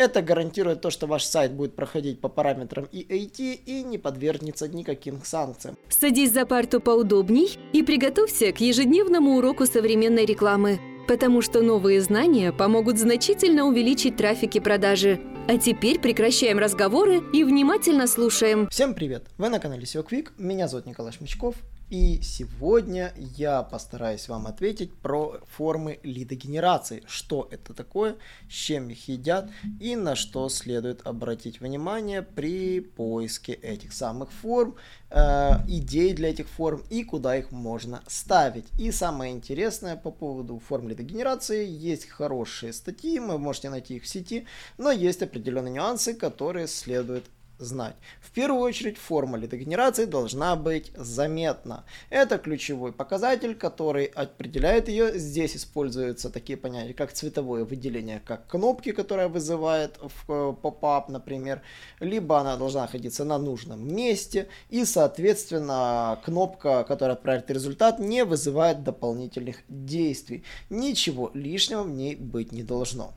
Это 0.00 0.22
гарантирует 0.22 0.80
то, 0.80 0.88
что 0.88 1.06
ваш 1.06 1.24
сайт 1.24 1.52
будет 1.52 1.76
проходить 1.76 2.22
по 2.22 2.30
параметрам 2.30 2.86
EAT 2.90 3.60
и 3.66 3.82
не 3.82 3.98
подвергнется 3.98 4.66
никаким 4.66 5.20
санкциям. 5.22 5.76
Садись 5.90 6.32
за 6.32 6.46
парту 6.46 6.80
поудобней 6.80 7.58
и 7.74 7.82
приготовься 7.82 8.50
к 8.52 8.62
ежедневному 8.62 9.36
уроку 9.36 9.66
современной 9.66 10.24
рекламы, 10.24 10.80
потому 11.06 11.42
что 11.42 11.60
новые 11.60 12.00
знания 12.00 12.50
помогут 12.50 12.98
значительно 12.98 13.66
увеличить 13.66 14.16
трафик 14.16 14.56
и 14.56 14.60
продажи. 14.60 15.20
А 15.48 15.58
теперь 15.58 16.00
прекращаем 16.00 16.58
разговоры 16.58 17.20
и 17.34 17.44
внимательно 17.44 18.06
слушаем. 18.06 18.70
Всем 18.70 18.94
привет! 18.94 19.26
Вы 19.36 19.50
на 19.50 19.58
канале 19.58 19.82
SEO 19.82 20.02
Quick, 20.08 20.28
меня 20.38 20.66
зовут 20.66 20.86
Николай 20.86 21.12
Шмичков, 21.12 21.56
и 21.90 22.20
сегодня 22.22 23.12
я 23.16 23.62
постараюсь 23.62 24.28
вам 24.28 24.46
ответить 24.46 24.94
про 24.94 25.40
формы 25.56 25.98
лидогенерации. 26.04 27.02
Что 27.06 27.48
это 27.50 27.74
такое, 27.74 28.16
с 28.48 28.52
чем 28.52 28.90
их 28.90 29.08
едят 29.08 29.50
и 29.80 29.96
на 29.96 30.14
что 30.14 30.48
следует 30.48 31.04
обратить 31.04 31.60
внимание 31.60 32.22
при 32.22 32.80
поиске 32.80 33.54
этих 33.54 33.92
самых 33.92 34.30
форм, 34.30 34.76
э, 35.10 35.50
идей 35.66 36.12
для 36.14 36.30
этих 36.30 36.48
форм 36.48 36.84
и 36.90 37.02
куда 37.02 37.36
их 37.36 37.50
можно 37.50 38.02
ставить. 38.06 38.66
И 38.78 38.92
самое 38.92 39.32
интересное 39.32 39.96
по 39.96 40.12
поводу 40.12 40.60
форм 40.60 40.88
лидогенерации, 40.88 41.68
есть 41.68 42.08
хорошие 42.08 42.72
статьи, 42.72 43.18
вы 43.18 43.36
можете 43.36 43.68
найти 43.68 43.96
их 43.96 44.04
в 44.04 44.08
сети, 44.08 44.46
но 44.78 44.92
есть 44.92 45.22
определенные 45.22 45.74
нюансы, 45.74 46.14
которые 46.14 46.68
следует 46.68 47.24
знать. 47.60 47.96
В 48.20 48.30
первую 48.30 48.62
очередь 48.62 48.98
форма 48.98 49.38
лидогенерации 49.38 50.04
должна 50.04 50.56
быть 50.56 50.92
заметна. 50.96 51.84
Это 52.08 52.38
ключевой 52.38 52.92
показатель, 52.92 53.54
который 53.54 54.06
определяет 54.06 54.88
ее. 54.88 55.18
Здесь 55.18 55.56
используются 55.56 56.30
такие 56.30 56.56
понятия, 56.56 56.94
как 56.94 57.12
цветовое 57.12 57.64
выделение, 57.64 58.20
как 58.24 58.46
кнопки, 58.46 58.92
которая 58.92 59.28
вызывает 59.28 59.98
в 60.00 60.32
э, 60.32 60.54
поп-ап, 60.60 61.08
например, 61.08 61.62
либо 62.00 62.38
она 62.38 62.56
должна 62.56 62.82
находиться 62.82 63.24
на 63.24 63.38
нужном 63.38 63.86
месте, 63.86 64.48
и, 64.68 64.84
соответственно, 64.84 66.18
кнопка, 66.24 66.84
которая 66.84 67.16
отправит 67.16 67.50
результат, 67.50 67.98
не 67.98 68.24
вызывает 68.24 68.82
дополнительных 68.82 69.58
действий. 69.68 70.44
Ничего 70.70 71.30
лишнего 71.34 71.82
в 71.82 71.90
ней 71.90 72.16
быть 72.16 72.52
не 72.52 72.62
должно. 72.62 73.14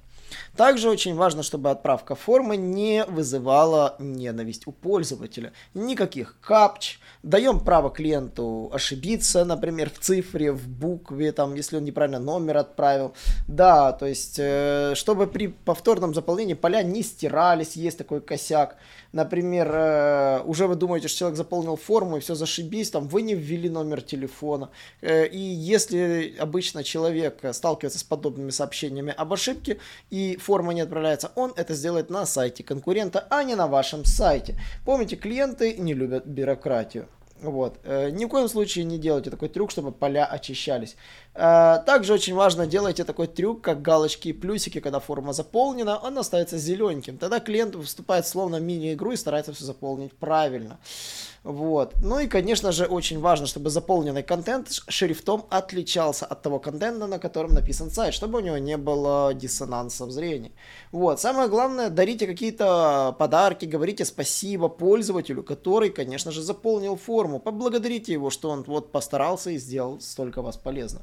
Также 0.56 0.90
очень 0.90 1.16
важно, 1.16 1.44
чтобы 1.44 1.70
отправка 1.72 2.16
формы 2.16 2.58
не 2.58 3.06
вызывала 3.06 3.96
ненависть 4.00 4.68
у 4.68 4.72
пользователя. 4.72 5.54
Никаких 5.74 6.36
капч. 6.42 7.00
Даем 7.24 7.62
право 7.62 7.90
клиенту 7.90 8.70
ошибиться, 8.74 9.46
например, 9.46 9.90
в 9.90 10.00
цифре, 10.00 10.52
в 10.52 10.68
букве, 10.68 11.32
там, 11.32 11.56
если 11.56 11.78
он 11.78 11.86
неправильно 11.86 12.20
номер 12.20 12.58
отправил. 12.58 13.14
Да, 13.48 13.94
то 13.94 14.06
есть, 14.06 14.36
э, 14.40 14.94
чтобы 14.96 15.28
при 15.28 15.48
повторном 15.48 16.14
заполнении 16.14 16.54
поля 16.54 16.84
не 16.84 17.02
стирались, 17.02 17.78
есть 17.78 17.98
такой 17.98 18.20
косяк. 18.20 18.76
Например, 19.14 19.72
э, 19.74 20.42
уже 20.44 20.68
вы 20.68 20.76
думаете, 20.76 21.08
что 21.08 21.20
человек 21.20 21.38
заполнил 21.38 21.78
форму 21.78 22.18
и 22.18 22.20
все 22.20 22.36
зашибись, 22.36 22.90
там, 22.90 23.08
вы 23.08 23.22
не 23.22 23.36
ввели 23.36 23.70
номер 23.70 24.02
телефона. 24.02 24.70
Э, 25.02 25.26
и 25.26 25.40
если 25.40 26.36
обычно 26.40 26.84
человек 26.84 27.40
сталкивается 27.54 28.00
с 28.00 28.04
подобными 28.04 28.50
сообщениями 28.50 29.14
об 29.16 29.32
ошибке 29.32 29.78
и 30.10 30.23
форма 30.38 30.74
не 30.74 30.82
отправляется, 30.82 31.32
он 31.36 31.54
это 31.56 31.74
сделает 31.74 32.10
на 32.10 32.26
сайте 32.26 32.64
конкурента, 32.64 33.28
а 33.30 33.44
не 33.44 33.56
на 33.56 33.68
вашем 33.68 34.06
сайте. 34.06 34.56
Помните, 34.86 35.16
клиенты 35.16 35.78
не 35.78 35.94
любят 35.94 36.26
бюрократию. 36.26 37.08
Вот. 37.44 37.80
Э, 37.84 38.10
ни 38.10 38.26
в 38.26 38.30
коем 38.30 38.48
случае 38.48 38.86
не 38.86 38.98
делайте 38.98 39.30
такой 39.30 39.50
трюк, 39.50 39.72
чтобы 39.72 39.92
поля 39.92 40.26
очищались. 40.26 40.96
Э, 41.36 41.80
также 41.86 42.14
очень 42.14 42.36
важно 42.36 42.68
делайте 42.68 43.04
такой 43.04 43.28
трюк, 43.28 43.62
как 43.62 43.82
галочки 43.82 44.30
и 44.30 44.34
плюсики, 44.34 44.80
когда 44.80 45.00
форма 45.00 45.34
заполнена, 45.34 46.04
она 46.04 46.24
становится 46.24 46.58
зелененьким. 46.58 47.18
Тогда 47.18 47.40
клиент 47.40 47.76
выступает 47.76 48.28
словно 48.28 48.58
мини-игру 48.58 49.12
и 49.12 49.18
старается 49.18 49.54
все 49.54 49.66
заполнить 49.66 50.14
правильно. 50.14 50.80
Вот. 51.44 51.96
Ну 52.02 52.20
и, 52.20 52.28
конечно 52.28 52.72
же, 52.72 52.86
очень 52.86 53.20
важно, 53.20 53.48
чтобы 53.48 53.70
заполненный 53.70 54.24
контент 54.24 54.70
шрифтом 54.88 55.46
отличался 55.50 56.26
от 56.26 56.42
того 56.42 56.60
контента, 56.60 57.06
на 57.06 57.20
котором 57.20 57.54
написан 57.54 57.92
сайт, 57.92 58.14
чтобы 58.14 58.40
у 58.40 58.42
него 58.42 58.58
не 58.58 58.78
было 58.78 59.34
диссонанса 59.34 60.06
в 60.06 60.12
зрении. 60.12 60.54
Вот. 60.94 61.20
Самое 61.20 61.50
главное, 61.50 61.90
дарите 61.90 62.28
какие-то 62.28 63.14
подарки, 63.20 63.66
говорите 63.66 64.06
спасибо 64.06 64.70
пользователю, 64.70 65.44
который, 65.44 65.90
конечно 65.90 66.32
же, 66.32 66.42
заполнил 66.42 66.96
форму. 66.96 67.40
Поблагодарите 67.40 68.14
его, 68.14 68.30
что 68.30 68.50
он 68.50 68.64
вот 68.66 68.94
постарался 68.94 69.50
и 69.50 69.58
сделал 69.58 70.00
столько 70.00 70.42
вас 70.42 70.56
полезно. 70.56 71.02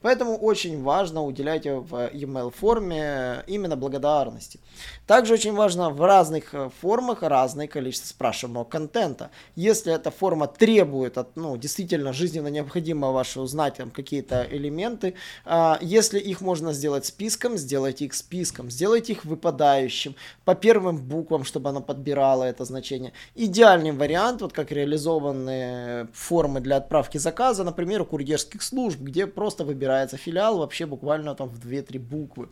Поэтому 0.00 0.36
очень 0.36 0.82
важно 0.82 1.24
уделять 1.24 1.66
в 1.66 2.10
e-mail 2.12 2.52
форме 2.52 3.42
именно 3.48 3.76
благодарности. 3.76 4.60
Также 5.06 5.34
очень 5.34 5.54
важно 5.54 5.90
в 5.90 6.00
разных 6.04 6.54
э, 6.54 6.70
формах 6.80 7.22
разное 7.22 7.66
количество 7.66 8.06
спрашиваемого 8.06 8.64
контента. 8.64 9.30
Если 9.56 9.92
эта 9.92 10.12
форма 10.12 10.46
требует 10.46 11.18
от, 11.18 11.34
ну, 11.36 11.56
действительно 11.56 12.12
жизненно 12.12 12.48
необходимо 12.48 13.10
ваше 13.10 13.40
узнать 13.40 13.74
там 13.78 13.90
какие-то 13.90 14.46
элементы, 14.48 15.14
а, 15.44 15.78
если 15.80 16.20
их 16.20 16.40
можно 16.42 16.72
сделать 16.72 17.06
списком, 17.06 17.56
сделайте 17.56 18.04
их 18.04 18.14
списком, 18.14 18.70
сделайте 18.70 19.14
их 19.14 19.24
выпадающим 19.24 20.14
по 20.44 20.54
первым 20.54 20.98
буквам, 20.98 21.44
чтобы 21.44 21.70
оно 21.70 21.80
подбирало 21.80 22.44
это 22.44 22.64
значение. 22.64 23.12
Идеальный 23.34 23.92
вариант, 23.92 24.42
вот 24.42 24.52
как 24.52 24.70
реализованные 24.70 26.08
формы 26.12 26.60
для 26.60 26.76
отправки 26.76 27.18
заказа, 27.18 27.64
например, 27.64 28.02
у 28.02 28.04
курьерских 28.04 28.62
служб, 28.62 29.00
где 29.00 29.26
просто 29.26 29.57
выбираете 29.64 29.88
собирается 29.88 30.16
филиал 30.16 30.58
вообще 30.58 30.86
буквально 30.86 31.34
там 31.34 31.48
в 31.48 31.58
2-3 31.58 31.98
буквы. 31.98 32.48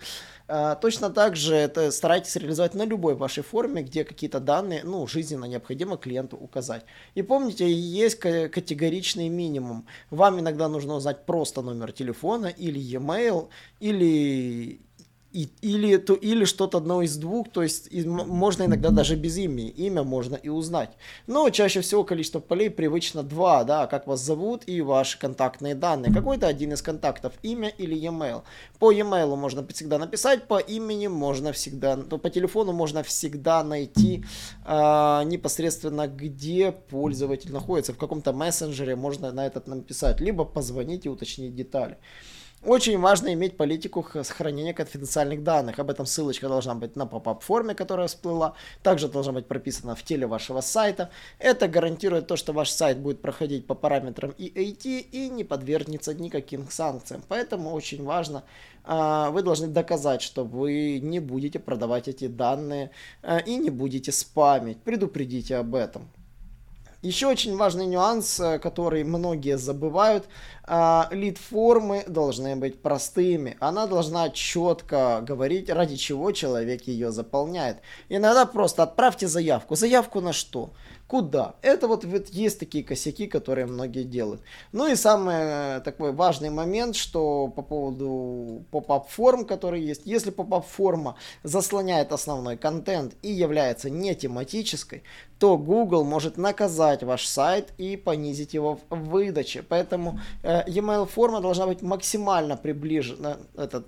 А, 0.49 0.75
точно 0.75 1.11
так 1.11 1.37
же 1.37 1.55
это 1.55 1.91
старайтесь 1.91 2.37
реализовать 2.37 2.75
на 2.75 2.87
любой 2.87 3.15
вашей 3.15 3.43
форме, 3.43 3.83
где 3.83 4.05
какие-то 4.05 4.41
данные, 4.41 4.83
ну, 4.85 5.07
жизненно 5.07 5.47
необходимо 5.47 5.97
клиенту 5.97 6.37
указать. 6.37 6.85
И 7.17 7.23
помните, 7.23 7.71
есть 7.71 8.19
категоричный 8.19 9.29
минимум. 9.29 9.87
Вам 10.11 10.39
иногда 10.41 10.69
нужно 10.69 10.95
узнать 10.95 11.27
просто 11.27 11.63
номер 11.63 11.93
телефона 11.93 12.47
или 12.47 12.79
e-mail, 12.79 13.49
или 13.81 14.81
и, 15.37 15.51
или, 15.61 15.99
то, 15.99 16.15
или 16.15 16.47
что-то 16.47 16.79
одно 16.79 17.03
из 17.03 17.19
двух, 17.19 17.51
то 17.51 17.63
есть 17.63 17.89
и, 17.91 18.09
можно 18.09 18.65
иногда 18.65 18.89
даже 18.89 19.17
без 19.17 19.37
имени, 19.37 19.69
имя 19.69 20.03
можно 20.03 20.35
и 20.35 20.49
узнать. 20.49 20.91
Но 21.27 21.51
чаще 21.51 21.83
всего 21.83 22.05
количество 22.05 22.41
полей 22.41 22.71
привычно 22.71 23.23
два, 23.23 23.65
да, 23.65 23.87
как 23.87 24.07
вас 24.07 24.21
зовут 24.21 24.63
и 24.67 24.81
ваши 24.81 25.19
контактные 25.19 25.75
данные. 25.75 26.11
Какой-то 26.11 26.47
один 26.47 26.73
из 26.73 26.81
контактов, 26.81 27.35
имя 27.43 27.69
или 27.69 27.95
e-mail. 27.95 28.45
По 28.79 28.91
e-mail 28.91 29.37
можно 29.37 29.67
всегда 29.67 29.99
написать, 29.99 30.49
по 30.49 30.59
имени 30.59 31.09
можно 31.09 31.53
всегда, 31.53 31.99
то 31.99 32.17
по 32.17 32.31
телефону 32.31 32.73
можно 32.73 33.03
всегда 33.03 33.63
найти 33.63 34.25
э, 34.65 35.23
непосредственно, 35.25 36.09
где 36.09 36.73
пользователь 36.73 37.53
находится, 37.53 37.93
в 37.93 37.99
каком-то 37.99 38.33
мессенджере 38.33 38.97
можно 38.97 39.33
на 39.33 39.47
этот 39.47 39.67
написать, 39.67 40.19
либо 40.19 40.47
позвонить 40.47 41.05
и 41.05 41.11
уточнить 41.11 41.55
детали. 41.55 41.99
Очень 42.67 42.99
важно 42.99 43.33
иметь 43.33 43.57
политику 43.57 44.05
сохранения 44.25 44.75
конфиденциальных 44.75 45.45
данных. 45.45 45.79
Об 45.79 45.89
этом 45.89 46.05
ссылочка 46.05 46.49
должна 46.49 46.75
быть 46.75 46.97
на 46.97 47.07
поп-ап 47.07 47.45
форме, 47.45 47.77
которая 47.77 48.09
всплыла. 48.09 48.55
Также 48.83 49.07
должна 49.07 49.33
быть 49.35 49.47
прописана 49.47 49.95
в 49.95 50.03
теле 50.03 50.27
вашего 50.27 50.61
сайта. 50.61 51.11
Это 51.39 51.69
гарантирует 51.69 52.27
то, 52.27 52.35
что 52.35 52.53
ваш 52.53 52.71
сайт 52.71 52.99
будет 52.99 53.23
проходить 53.23 53.69
по 53.69 53.77
параметрам 53.77 54.33
EAT 54.37 54.85
и 54.85 55.29
не 55.29 55.45
подвергнется 55.45 56.13
никаким 56.13 56.69
санкциям. 56.69 57.23
Поэтому 57.29 57.71
очень 57.71 58.03
важно, 58.03 58.43
а, 58.83 59.31
вы 59.31 59.43
должны 59.43 59.69
доказать, 59.69 60.21
что 60.21 60.43
вы 60.43 60.99
не 60.99 61.21
будете 61.21 61.61
продавать 61.61 62.09
эти 62.09 62.27
данные 62.27 62.91
а, 63.23 63.39
и 63.39 63.55
не 63.59 63.71
будете 63.71 64.11
спамить. 64.11 64.79
Предупредите 64.79 65.55
об 65.55 65.77
этом. 65.77 66.09
Еще 67.07 67.29
очень 67.29 67.57
важный 67.57 67.87
нюанс, 67.87 68.41
э, 68.41 68.59
который 68.59 69.05
многие 69.05 69.59
забывают, 69.59 70.25
а, 70.65 71.09
лид-формы 71.13 72.03
должны 72.09 72.57
быть 72.57 72.83
простыми. 72.83 73.57
Она 73.61 73.87
должна 73.87 74.29
четко 74.31 75.21
говорить, 75.23 75.71
ради 75.71 75.95
чего 75.95 76.33
человек 76.33 76.89
ее 76.89 77.13
заполняет. 77.13 77.77
Иногда 78.09 78.45
просто 78.45 78.83
отправьте 78.83 79.29
заявку. 79.29 79.77
Заявку 79.77 80.21
на 80.21 80.33
что? 80.33 80.71
Куда? 81.09 81.55
Это 81.63 81.87
вот, 81.87 82.05
вот 82.05 82.31
есть 82.31 82.59
такие 82.59 82.83
косяки, 82.83 83.29
которые 83.29 83.67
многие 83.67 84.03
делают. 84.03 84.43
Ну 84.73 84.89
и 84.89 84.97
самый 84.97 85.37
э, 85.39 85.81
такой 85.85 86.11
важный 86.11 86.51
момент, 86.51 86.97
что 86.97 87.47
по 87.47 87.63
поводу 87.63 88.65
pop-up 88.73 89.09
форм, 89.09 89.45
которые 89.45 89.87
есть. 89.87 90.03
Если 90.05 90.31
pop-up 90.31 90.67
форма 90.67 91.15
заслоняет 91.45 92.11
основной 92.11 92.57
контент 92.57 93.15
и 93.23 93.31
является 93.31 93.89
не 93.89 94.17
тематической, 94.17 95.05
то 95.39 95.57
Google 95.57 96.03
может 96.03 96.39
наказать 96.39 97.05
ваш 97.05 97.27
сайт 97.27 97.73
и 97.79 97.97
понизить 97.97 98.55
его 98.55 98.81
в 98.91 98.97
выдаче. 98.97 99.63
Поэтому 99.63 100.19
э, 100.43 100.65
e-mail 100.67 101.07
форма 101.07 101.41
должна 101.41 101.69
быть 101.69 101.83
максимально 101.83 102.57
приближена, 102.57 103.37
этот 103.57 103.87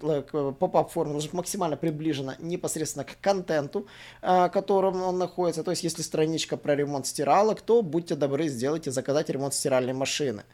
pop-up 0.58 0.92
форма 0.92 1.14
должна 1.14 1.30
быть 1.30 1.36
максимально 1.36 1.76
приближена 1.76 2.36
непосредственно 2.38 3.04
к 3.04 3.18
контенту, 3.20 3.86
которым 4.20 5.02
он 5.02 5.18
находится. 5.18 5.64
То 5.64 5.72
есть, 5.72 5.82
если 5.82 6.02
страничка 6.02 6.56
про 6.56 6.76
ремонт 6.76 7.07
стиралок, 7.08 7.60
то 7.60 7.82
будьте 7.82 8.14
добры, 8.14 8.49
сделайте 8.49 8.90
заказать 8.90 9.31
ремонт 9.31 9.55
стиральной 9.55 9.94
машины. 9.94 10.44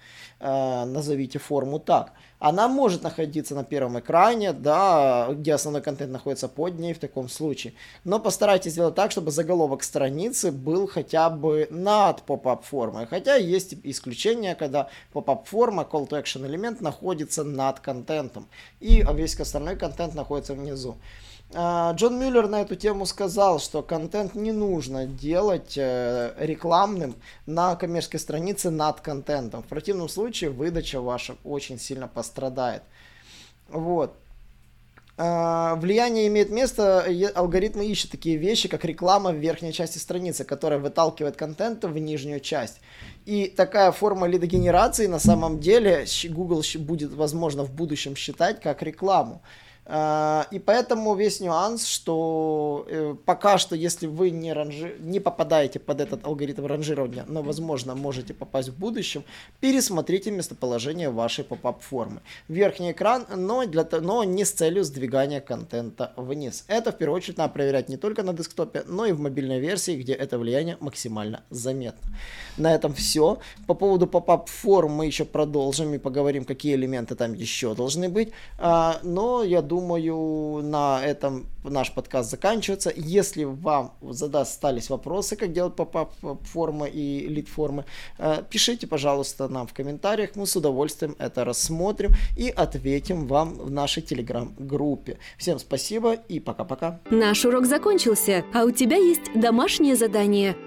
Назовите 0.41 1.39
форму 1.39 1.79
так. 1.79 2.13
Она 2.39 2.69
может 2.69 3.03
находиться 3.03 3.55
на 3.55 3.65
первом 3.65 3.99
экране, 3.99 4.53
да, 4.53 5.29
где 5.31 5.55
основной 5.55 5.81
контент 5.81 6.13
находится 6.13 6.49
под 6.49 6.79
ней 6.79 6.93
в 6.93 6.99
таком 6.99 7.29
случае. 7.29 7.73
Но 8.05 8.21
постарайтесь 8.21 8.73
сделать 8.73 8.95
так, 8.95 9.13
чтобы 9.13 9.31
заголовок 9.31 9.83
страницы 9.83 10.53
был 10.53 10.87
хотя 10.87 11.31
бы 11.31 11.69
над 11.71 12.23
pop-up 12.23 12.65
формой. 12.65 13.07
Хотя 13.07 13.37
есть 13.37 13.75
исключения, 13.83 14.55
когда 14.55 14.89
pop-up 15.13 15.47
форма, 15.49 15.89
call 15.91 16.07
to 16.07 16.23
action 16.23 16.47
элемент 16.47 16.83
находится 16.83 17.45
над 17.45 17.81
контентом. 17.81 18.47
И 18.81 19.05
весь 19.15 19.41
остальной 19.41 19.77
контент 19.77 20.15
находится 20.15 20.53
внизу. 20.53 20.97
А, 21.53 21.93
Джон 21.93 22.19
Мюллер 22.19 22.49
на 22.49 22.63
эту 22.63 22.75
тему 22.75 23.07
сказал, 23.07 23.59
что 23.61 23.83
контент 23.83 24.35
не 24.35 24.53
нужно 24.53 25.07
делать 25.07 25.77
э, 25.77 26.35
рекламным 26.39 27.15
на 27.47 27.77
коммерческой 27.77 28.19
странице 28.19 28.71
над 28.71 29.01
контентом. 29.01 29.63
В 29.63 29.67
противном 29.67 30.09
случае 30.09 30.51
выдача 30.51 31.01
ваша 31.01 31.37
очень 31.45 31.79
сильно 31.79 32.09
пострадает. 32.09 32.83
Вот. 33.69 34.15
А, 35.17 35.77
влияние 35.77 36.27
имеет 36.27 36.51
место, 36.51 37.07
алгоритмы 37.37 37.87
ищут 37.87 38.11
такие 38.11 38.37
вещи, 38.37 38.69
как 38.69 38.85
реклама 38.85 39.31
в 39.31 39.37
верхней 39.37 39.73
части 39.73 39.99
страницы, 39.99 40.45
которая 40.45 40.81
выталкивает 40.81 41.37
контент 41.37 41.85
в 41.85 41.97
нижнюю 41.97 42.41
часть. 42.41 42.81
И 43.25 43.47
такая 43.47 43.93
форма 43.93 44.27
лидогенерации 44.27 45.07
на 45.07 45.21
самом 45.21 45.61
деле 45.61 46.05
Google 46.25 46.65
будет, 46.79 47.13
возможно, 47.13 47.63
в 47.63 47.73
будущем 47.73 48.17
считать 48.17 48.61
как 48.61 48.83
рекламу. 48.83 49.41
А, 49.87 50.47
и 50.51 50.59
поэтому 50.59 51.15
весь 51.15 51.41
нюанс, 51.41 51.87
что 51.87 52.87
э, 52.89 53.15
пока 53.27 53.59
что, 53.59 53.77
если 53.77 54.07
вы 54.07 54.31
не, 54.31 54.53
ранжи... 54.55 54.97
не 55.01 55.21
попадаете 55.21 55.79
под 55.79 56.01
этот 56.01 56.25
алгоритм 56.25 56.65
ранжирования, 56.65 57.25
но, 57.29 57.43
возможно, 57.43 57.95
можете 57.95 58.33
попасть 58.33 58.71
в 58.71 58.79
будущем, 58.79 59.25
пересмотрите 59.61 60.31
местоположение 60.31 61.11
вашей 61.11 61.45
pop-up 61.45 61.83
формы. 61.83 62.23
Верхний 62.49 62.93
экран, 62.93 63.27
но, 63.37 63.67
для... 63.67 63.87
но 64.01 64.25
не 64.25 64.47
с 64.47 64.53
целью 64.53 64.85
сдвигания 64.85 65.41
контента 65.41 66.15
вниз. 66.17 66.65
Это, 66.69 66.91
в 66.91 66.97
первую 66.97 67.19
очередь, 67.19 67.37
надо 67.37 67.53
проверять 67.53 67.91
не 67.91 67.99
только 67.99 68.23
на 68.23 68.33
десктопе, 68.33 68.85
но 68.87 69.05
и 69.05 69.13
в 69.13 69.21
мобильной 69.21 69.61
версии, 69.61 69.97
где 69.97 70.15
это 70.15 70.39
влияние 70.39 70.79
максимально 70.81 71.43
заметно. 71.51 72.11
На 72.57 72.75
этом 72.75 72.95
все. 72.95 73.39
По 73.67 73.75
поводу 73.75 74.07
pop-up 74.07 74.49
форм 74.49 74.93
мы 74.93 75.07
еще 75.07 75.27
продолжим 75.27 75.93
и 75.93 75.99
поговорим, 75.99 76.47
какие 76.47 76.75
элементы 76.75 77.17
там 77.17 77.35
еще 77.35 77.75
должны 77.75 78.09
быть. 78.09 78.33
А, 78.59 78.99
но 79.03 79.43
я 79.43 79.61
думаю, 79.61 79.74
думаю, 79.75 80.63
на 80.63 81.05
этом 81.05 81.47
наш 81.65 81.93
подкаст 81.93 82.31
заканчивается. 82.31 82.93
Если 82.97 83.45
вам 83.45 83.93
задастались 84.03 84.91
вопросы, 84.91 85.37
как 85.37 85.53
делать 85.53 85.75
pop-up 85.75 86.13
формы 86.43 86.89
и 86.89 87.27
лид 87.29 87.49
формы, 87.49 87.85
э, 88.19 88.43
пишите, 88.51 88.87
пожалуйста, 88.87 89.49
нам 89.49 89.67
в 89.67 89.73
комментариях. 89.73 90.37
Мы 90.37 90.47
с 90.47 90.57
удовольствием 90.57 91.17
это 91.19 91.45
рассмотрим 91.45 92.11
и 92.37 92.49
ответим 92.49 93.27
вам 93.27 93.55
в 93.55 93.71
нашей 93.71 94.03
телеграм-группе. 94.03 95.19
Всем 95.39 95.59
спасибо 95.59 96.13
и 96.13 96.41
пока-пока. 96.41 97.01
Наш 97.11 97.45
урок 97.45 97.67
закончился, 97.67 98.45
а 98.55 98.65
у 98.65 98.71
тебя 98.71 98.97
есть 98.97 99.23
домашнее 99.35 99.97
задание– 99.97 100.57